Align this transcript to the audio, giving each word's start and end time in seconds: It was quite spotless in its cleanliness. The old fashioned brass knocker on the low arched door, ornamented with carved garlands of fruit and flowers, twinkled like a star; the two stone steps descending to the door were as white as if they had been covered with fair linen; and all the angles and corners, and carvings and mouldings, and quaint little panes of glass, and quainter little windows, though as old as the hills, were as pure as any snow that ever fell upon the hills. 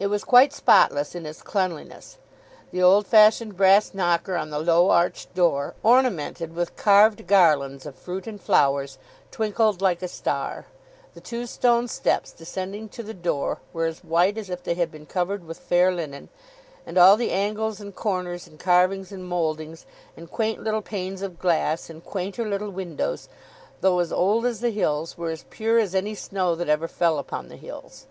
It 0.00 0.06
was 0.06 0.24
quite 0.24 0.54
spotless 0.54 1.14
in 1.14 1.26
its 1.26 1.42
cleanliness. 1.42 2.16
The 2.70 2.82
old 2.82 3.06
fashioned 3.06 3.54
brass 3.54 3.92
knocker 3.92 4.34
on 4.34 4.48
the 4.48 4.58
low 4.58 4.88
arched 4.88 5.34
door, 5.34 5.74
ornamented 5.82 6.54
with 6.54 6.74
carved 6.74 7.26
garlands 7.26 7.84
of 7.84 7.94
fruit 7.94 8.26
and 8.26 8.40
flowers, 8.40 8.96
twinkled 9.30 9.82
like 9.82 10.00
a 10.00 10.08
star; 10.08 10.68
the 11.12 11.20
two 11.20 11.44
stone 11.44 11.86
steps 11.86 12.32
descending 12.32 12.88
to 12.88 13.02
the 13.02 13.12
door 13.12 13.60
were 13.74 13.84
as 13.84 14.02
white 14.02 14.38
as 14.38 14.48
if 14.48 14.62
they 14.62 14.72
had 14.72 14.90
been 14.90 15.04
covered 15.04 15.44
with 15.44 15.58
fair 15.58 15.92
linen; 15.92 16.30
and 16.86 16.96
all 16.96 17.18
the 17.18 17.30
angles 17.30 17.78
and 17.78 17.94
corners, 17.94 18.46
and 18.46 18.58
carvings 18.58 19.12
and 19.12 19.28
mouldings, 19.28 19.84
and 20.16 20.30
quaint 20.30 20.64
little 20.64 20.80
panes 20.80 21.20
of 21.20 21.38
glass, 21.38 21.90
and 21.90 22.06
quainter 22.06 22.48
little 22.48 22.70
windows, 22.70 23.28
though 23.82 23.98
as 23.98 24.10
old 24.14 24.46
as 24.46 24.60
the 24.60 24.70
hills, 24.70 25.18
were 25.18 25.28
as 25.28 25.44
pure 25.50 25.78
as 25.78 25.94
any 25.94 26.14
snow 26.14 26.54
that 26.54 26.70
ever 26.70 26.88
fell 26.88 27.18
upon 27.18 27.48
the 27.50 27.56
hills. 27.56 28.06